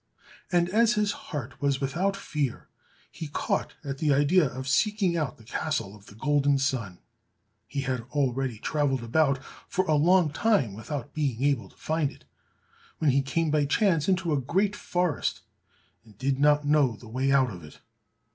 [0.51, 2.67] And as his heart was without fear,
[3.11, 6.97] he caught at the idea of seeking out the Castle of the Golden Sun.
[7.67, 9.37] He had already travelled about
[9.67, 12.25] for a long time without being able to find it,
[12.97, 15.41] when he came by chance into a great forest,
[16.03, 17.79] and did not know the way out of it.